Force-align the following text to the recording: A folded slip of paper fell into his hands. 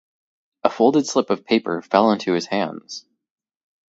A 0.63 0.71
folded 0.71 1.05
slip 1.05 1.29
of 1.29 1.45
paper 1.45 1.83
fell 1.83 2.09
into 2.11 2.33
his 2.33 2.47
hands. 2.47 3.05